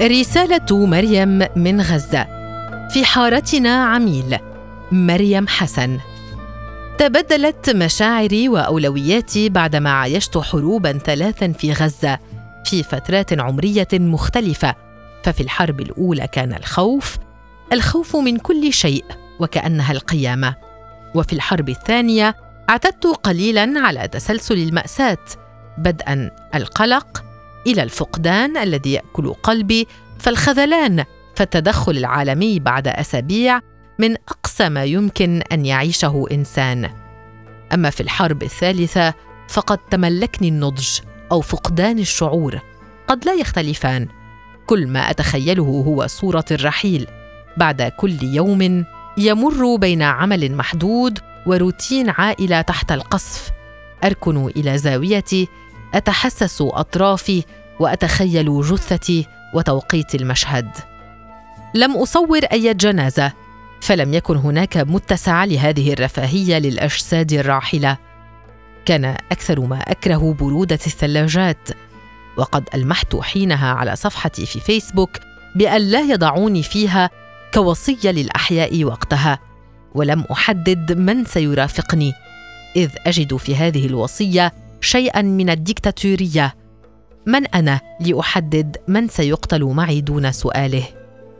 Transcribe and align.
رسالة 0.00 0.86
مريم 0.86 1.46
من 1.56 1.80
غزة. 1.80 2.26
في 2.90 3.04
حارتنا 3.04 3.84
عميل 3.84 4.38
مريم 4.92 5.48
حسن. 5.48 5.98
تبدلت 6.98 7.70
مشاعري 7.70 8.48
وأولوياتي 8.48 9.48
بعدما 9.48 9.90
عايشت 9.90 10.38
حروبا 10.38 10.92
ثلاثا 10.92 11.52
في 11.52 11.72
غزة 11.72 12.18
في 12.64 12.82
فترات 12.82 13.40
عمرية 13.40 13.88
مختلفة. 13.92 14.74
ففي 15.22 15.40
الحرب 15.40 15.80
الأولى 15.80 16.26
كان 16.32 16.54
الخوف 16.54 17.16
الخوف 17.72 18.16
من 18.16 18.36
كل 18.36 18.72
شيء 18.72 19.04
وكأنها 19.40 19.92
القيامة. 19.92 20.54
وفي 21.14 21.32
الحرب 21.32 21.68
الثانية 21.68 22.36
اعتدت 22.70 23.06
قليلا 23.06 23.80
على 23.80 24.08
تسلسل 24.08 24.58
المأساة 24.58 25.18
بدءا 25.78 26.30
القلق 26.54 27.24
إلى 27.66 27.82
الفقدان 27.82 28.56
الذي 28.56 28.92
يأكل 28.92 29.34
قلبي 29.34 29.88
فالخذلان 30.18 31.04
فالتدخل 31.34 31.96
العالمي 31.96 32.58
بعد 32.58 32.88
أسابيع 32.88 33.60
من 33.98 34.16
أقصى 34.28 34.68
ما 34.68 34.84
يمكن 34.84 35.42
أن 35.52 35.66
يعيشه 35.66 36.26
إنسان. 36.32 36.90
أما 37.74 37.90
في 37.90 38.00
الحرب 38.00 38.42
الثالثة 38.42 39.14
فقد 39.48 39.78
تملكني 39.78 40.48
النضج 40.48 40.88
أو 41.32 41.40
فقدان 41.40 41.98
الشعور. 41.98 42.60
قد 43.08 43.24
لا 43.24 43.34
يختلفان. 43.34 44.08
كل 44.66 44.86
ما 44.86 45.10
أتخيله 45.10 45.62
هو 45.62 46.06
صورة 46.06 46.44
الرحيل. 46.50 47.06
بعد 47.56 47.82
كل 47.82 48.22
يوم 48.22 48.84
يمر 49.18 49.76
بين 49.76 50.02
عمل 50.02 50.52
محدود 50.52 51.18
وروتين 51.46 52.10
عائلة 52.10 52.60
تحت 52.60 52.92
القصف. 52.92 53.50
أركن 54.04 54.46
إلى 54.56 54.78
زاويتي 54.78 55.48
أتحسس 55.94 56.62
أطرافي 56.62 57.44
وأتخيل 57.80 58.62
جثتي 58.62 59.26
وتوقيت 59.54 60.14
المشهد. 60.14 60.68
لم 61.74 61.96
أصور 61.96 62.44
أي 62.52 62.74
جنازة 62.74 63.32
فلم 63.80 64.14
يكن 64.14 64.36
هناك 64.36 64.76
متسع 64.76 65.44
لهذه 65.44 65.92
الرفاهية 65.92 66.58
للأجساد 66.58 67.32
الراحلة. 67.32 67.96
كان 68.86 69.04
أكثر 69.04 69.60
ما 69.60 69.78
أكره 69.80 70.36
برودة 70.40 70.78
الثلاجات 70.86 71.68
وقد 72.36 72.68
ألمحت 72.74 73.16
حينها 73.16 73.72
على 73.72 73.96
صفحتي 73.96 74.46
في 74.46 74.60
فيسبوك 74.60 75.10
بأن 75.54 75.80
لا 75.80 76.00
يضعوني 76.00 76.62
فيها 76.62 77.10
كوصية 77.54 78.10
للأحياء 78.10 78.84
وقتها 78.84 79.38
ولم 79.94 80.24
أحدد 80.32 80.92
من 80.92 81.24
سيرافقني 81.24 82.12
إذ 82.76 82.90
أجد 83.06 83.36
في 83.36 83.56
هذه 83.56 83.86
الوصية 83.86 84.52
شيئا 84.84 85.22
من 85.22 85.50
الديكتاتورية. 85.50 86.54
من 87.26 87.46
أنا 87.46 87.80
لأحدد 88.00 88.76
من 88.88 89.08
سيقتل 89.08 89.64
معي 89.64 90.00
دون 90.00 90.32
سؤاله؟ 90.32 90.84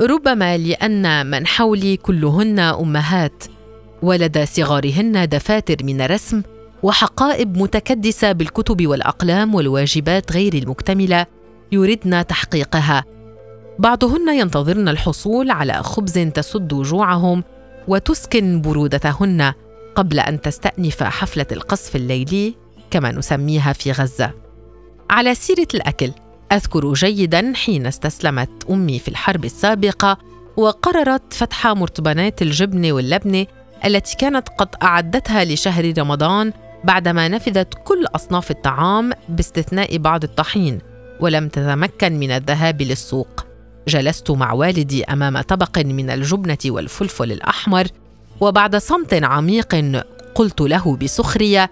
ربما 0.00 0.58
لأن 0.58 1.26
من 1.26 1.46
حولي 1.46 1.96
كلهن 1.96 2.58
أمهات 2.58 3.44
ولدى 4.02 4.46
صغارهن 4.46 5.28
دفاتر 5.28 5.76
من 5.82 6.00
الرسم 6.00 6.42
وحقائب 6.82 7.58
متكدسة 7.58 8.32
بالكتب 8.32 8.86
والأقلام 8.86 9.54
والواجبات 9.54 10.32
غير 10.32 10.54
المكتملة 10.54 11.26
يردن 11.72 12.26
تحقيقها. 12.26 13.04
بعضهن 13.78 14.38
ينتظرن 14.38 14.88
الحصول 14.88 15.50
على 15.50 15.82
خبز 15.82 16.18
تسد 16.18 16.68
جوعهم 16.68 17.44
وتسكن 17.88 18.60
برودتهن 18.60 19.52
قبل 19.94 20.20
أن 20.20 20.40
تستأنف 20.40 21.02
حفلة 21.02 21.46
القصف 21.52 21.96
الليلي 21.96 22.61
كما 22.92 23.12
نسميها 23.12 23.72
في 23.72 23.92
غزة. 23.92 24.32
على 25.10 25.34
سيرة 25.34 25.68
الأكل 25.74 26.12
أذكر 26.52 26.92
جيدا 26.92 27.52
حين 27.56 27.86
استسلمت 27.86 28.50
أمي 28.70 28.98
في 28.98 29.08
الحرب 29.08 29.44
السابقة 29.44 30.18
وقررت 30.56 31.32
فتح 31.32 31.66
مرتبانات 31.66 32.42
الجبن 32.42 32.92
واللبنه 32.92 33.46
التي 33.84 34.16
كانت 34.16 34.48
قد 34.48 34.68
أعدتها 34.82 35.44
لشهر 35.44 35.98
رمضان 35.98 36.52
بعدما 36.84 37.28
نفذت 37.28 37.74
كل 37.84 38.06
أصناف 38.14 38.50
الطعام 38.50 39.12
باستثناء 39.28 39.98
بعض 39.98 40.24
الطحين 40.24 40.78
ولم 41.20 41.48
تتمكن 41.48 42.18
من 42.18 42.30
الذهاب 42.30 42.82
للسوق. 42.82 43.46
جلست 43.88 44.30
مع 44.30 44.52
والدي 44.52 45.04
أمام 45.04 45.40
طبق 45.40 45.78
من 45.78 46.10
الجبنة 46.10 46.58
والفلفل 46.66 47.32
الأحمر 47.32 47.86
وبعد 48.40 48.76
صمت 48.76 49.14
عميق 49.24 49.74
قلت 50.34 50.60
له 50.60 50.96
بسخرية 50.96 51.70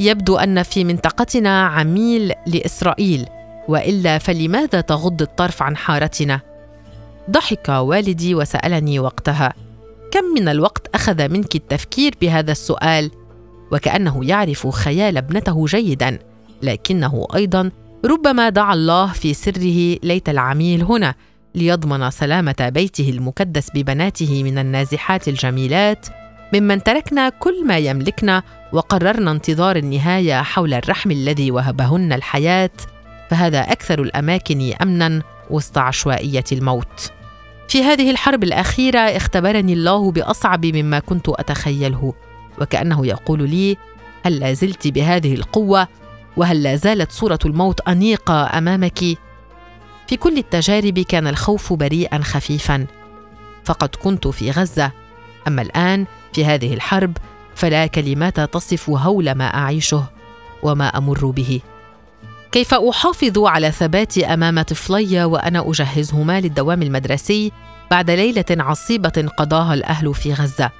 يبدو 0.00 0.36
أن 0.36 0.62
في 0.62 0.84
منطقتنا 0.84 1.66
عميل 1.66 2.32
لإسرائيل 2.46 3.26
وإلا 3.68 4.18
فلماذا 4.18 4.80
تغض 4.80 5.22
الطرف 5.22 5.62
عن 5.62 5.76
حارتنا؟ 5.76 6.40
ضحك 7.30 7.68
والدي 7.68 8.34
وسألني 8.34 8.98
وقتها 8.98 9.54
كم 10.12 10.24
من 10.24 10.48
الوقت 10.48 10.86
أخذ 10.94 11.28
منك 11.28 11.54
التفكير 11.54 12.14
بهذا 12.20 12.52
السؤال؟ 12.52 13.10
وكأنه 13.72 14.24
يعرف 14.24 14.66
خيال 14.66 15.16
ابنته 15.16 15.66
جيدا 15.66 16.18
لكنه 16.62 17.26
أيضا 17.34 17.70
ربما 18.04 18.48
دعا 18.48 18.74
الله 18.74 19.12
في 19.12 19.34
سره 19.34 19.96
ليت 20.02 20.28
العميل 20.28 20.82
هنا 20.82 21.14
ليضمن 21.54 22.10
سلامة 22.10 22.70
بيته 22.74 23.10
المكدس 23.10 23.68
ببناته 23.74 24.42
من 24.42 24.58
النازحات 24.58 25.28
الجميلات 25.28 26.06
ممن 26.52 26.82
تركنا 26.82 27.28
كل 27.28 27.66
ما 27.66 27.78
يملكنا 27.78 28.42
وقررنا 28.72 29.30
انتظار 29.30 29.76
النهاية 29.76 30.42
حول 30.42 30.74
الرحم 30.74 31.10
الذي 31.10 31.50
وهبهن 31.50 32.12
الحياة 32.12 32.70
فهذا 33.30 33.60
أكثر 33.60 34.02
الأماكن 34.02 34.72
امنا 34.82 35.22
وسط 35.50 35.78
عشوائية 35.78 36.44
الموت. 36.52 37.12
في 37.68 37.82
هذه 37.82 38.10
الحرب 38.10 38.44
الأخيرة 38.44 38.98
اختبرني 38.98 39.72
الله 39.72 40.12
بأصعب 40.12 40.66
مما 40.66 40.98
كنت 40.98 41.28
أتخيله 41.28 42.14
وكأنه 42.60 43.06
يقول 43.06 43.50
لي 43.50 43.76
هل 44.26 44.40
لا 44.40 44.52
زلت 44.52 44.88
بهذه 44.88 45.34
القوة 45.34 45.88
وهل 46.36 46.62
لا 46.62 46.76
زالت 46.76 47.12
صورة 47.12 47.38
الموت 47.44 47.80
أنيقة 47.88 48.58
أمامك. 48.58 48.98
في 50.06 50.16
كل 50.16 50.38
التجارب 50.38 50.98
كان 50.98 51.26
الخوف 51.26 51.72
بريئا 51.72 52.18
خفيفا 52.18 52.86
فقد 53.64 53.88
كنت 53.88 54.28
في 54.28 54.50
غزة. 54.50 54.92
أما 55.48 55.62
الآن 55.62 56.06
في 56.32 56.44
هذه 56.44 56.74
الحرب 56.74 57.16
فلا 57.54 57.86
كلمات 57.86 58.40
تصف 58.40 58.90
هول 58.90 59.32
ما 59.32 59.44
أعيشه 59.44 60.04
وما 60.62 60.86
أمر 60.86 61.26
به. 61.26 61.60
كيف 62.52 62.74
أحافظ 62.74 63.38
على 63.38 63.70
ثباتي 63.70 64.26
أمام 64.26 64.62
طفلي 64.62 65.24
وأنا 65.24 65.70
أجهزهما 65.70 66.40
للدوام 66.40 66.82
المدرسي 66.82 67.52
بعد 67.90 68.10
ليلة 68.10 68.44
عصيبة 68.50 69.28
قضاها 69.36 69.74
الأهل 69.74 70.14
في 70.14 70.32
غزة؟ 70.32 70.70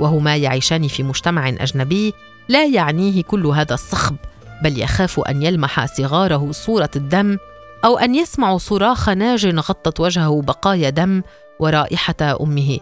وهما 0.00 0.36
يعيشان 0.36 0.88
في 0.88 1.02
مجتمع 1.02 1.48
أجنبي 1.48 2.14
لا 2.48 2.64
يعنيه 2.64 3.22
كل 3.22 3.46
هذا 3.46 3.74
الصخب 3.74 4.16
بل 4.62 4.82
يخاف 4.82 5.20
أن 5.20 5.42
يلمح 5.42 5.86
صغاره 5.86 6.52
صورة 6.52 6.90
الدم 6.96 7.38
أو 7.84 7.98
أن 7.98 8.14
يسمع 8.14 8.56
صراخ 8.56 9.08
ناج 9.08 9.46
غطت 9.46 10.00
وجهه 10.00 10.42
بقايا 10.42 10.90
دم 10.90 11.22
ورائحة 11.60 12.36
أمه. 12.40 12.78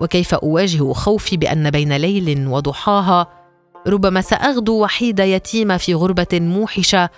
وكيف 0.00 0.34
أواجه 0.34 0.92
خوفي 0.92 1.36
بأن 1.36 1.70
بين 1.70 1.96
ليل 1.96 2.48
وضحاها 2.48 3.26
ربما 3.86 4.20
سأغدو 4.20 4.82
وحيده 4.82 5.24
يتيمه 5.24 5.76
في 5.76 5.94
غربة 5.94 6.26
موحشة 6.32 7.10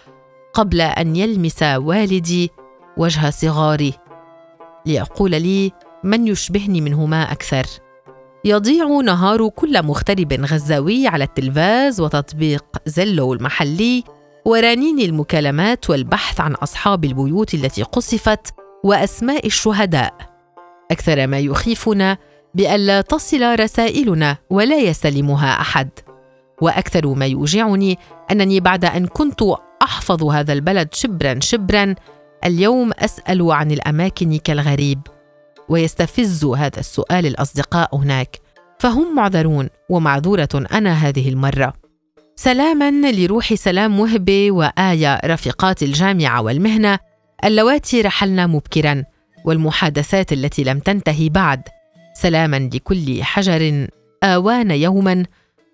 قبل 0.55 0.81
أن 0.81 1.17
يلمس 1.17 1.63
والدي 1.63 2.51
وجه 2.97 3.31
صغاري. 3.31 3.95
ليقول 4.87 5.31
لي 5.31 5.73
من 6.05 6.27
يشبهني 6.27 6.81
منهما 6.81 7.33
أكثر؟ 7.33 7.67
يضيع 8.45 8.87
نهار 8.87 9.49
كل 9.49 9.83
مغترب 9.83 10.33
غزاوي 10.33 11.07
على 11.07 11.25
التلفاز 11.25 12.01
وتطبيق 12.01 12.65
زلو 12.87 13.33
المحلي 13.33 14.05
ورنين 14.45 15.01
المكالمات 15.01 15.91
والبحث 15.91 16.41
عن 16.41 16.55
أصحاب 16.55 17.05
البيوت 17.05 17.55
التي 17.55 17.83
قصفت 17.83 18.55
وأسماء 18.85 19.47
الشهداء. 19.47 20.15
أكثر 20.91 21.27
ما 21.27 21.39
يخيفنا 21.39 22.19
بألا 22.55 23.01
تصل 23.01 23.61
رسائلنا 23.61 24.37
ولا 24.51 24.79
يستلمها 24.79 25.61
أحد. 25.61 25.89
وأكثر 26.63 27.15
ما 27.15 27.27
يوجعني 27.27 27.99
أنني 28.31 28.61
بعد 28.61 28.85
أن 28.85 29.07
كنت 29.07 29.41
أحفظ 29.83 30.25
هذا 30.25 30.53
البلد 30.53 30.95
شبرا 30.95 31.41
شبرا 31.41 31.95
اليوم 32.45 32.91
أسأل 32.99 33.53
عن 33.53 33.71
الأماكن 33.71 34.37
كالغريب 34.37 35.01
ويستفز 35.69 36.45
هذا 36.45 36.81
السؤال 36.81 37.27
الأصدقاء 37.27 37.97
هناك. 37.97 38.37
فهم 38.79 39.15
معذرون 39.15 39.69
ومعذورة 39.91 40.49
أنا 40.73 40.93
هذه 40.93 41.29
المرة. 41.29 41.73
سلاما 42.37 43.11
لروح 43.11 43.55
سلام 43.55 44.01
وهبه 44.01 44.51
وآية 44.51 45.21
رفيقات 45.25 45.83
الجامعة 45.83 46.43
والمهنة 46.43 46.99
اللواتي 47.45 48.01
رحلنا 48.01 48.47
مبكرا 48.47 49.05
والمحادثات 49.45 50.33
التي 50.33 50.65
لم 50.65 50.79
تنتهي 50.79 51.29
بعد. 51.29 51.63
سلاما 52.15 52.71
لكل 52.75 53.23
حجر 53.23 53.89
آوان 54.23 54.71
يوما 54.71 55.25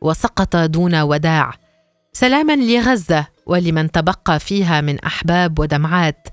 وسقط 0.03 0.57
دون 0.57 1.01
وداع. 1.01 1.53
سلاما 2.13 2.57
لغزة 2.57 3.27
ولمن 3.47 3.91
تبقى 3.91 4.41
فيها 4.41 4.81
من 4.81 4.99
أحباب 4.99 5.59
ودمعات. 5.59 6.29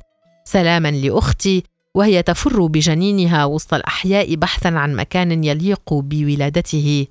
سلاما 0.46 0.92
لأختي 0.92 1.64
وهي 1.96 2.24
تفر 2.24 2.66
بجنينها 2.66 3.46
وسط 3.46 3.74
الأحياء 3.74 4.36
بحثا 4.36 4.68
عن 4.68 4.96
مكان 4.96 5.44
يليق 5.44 5.94
بولادته. 5.94 7.08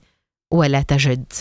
ولا 0.51 0.83
تجد. 0.83 1.33